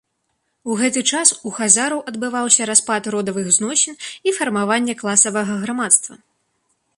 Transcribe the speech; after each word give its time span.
У 0.69 0.75
гэты 0.79 1.01
час 1.17 1.31
у 1.49 1.51
хазараў 1.57 2.01
адбываўся 2.11 2.67
распад 2.69 3.09
родавых 3.17 3.51
зносін 3.59 3.95
і 4.31 4.35
фармаванне 4.39 4.93
класавага 5.03 5.61
грамадства. 5.67 6.13